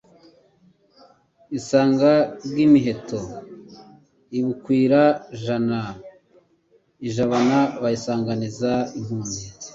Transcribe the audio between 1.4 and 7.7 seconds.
Isanga Rwimiheto i Bukwira-jana i Jabana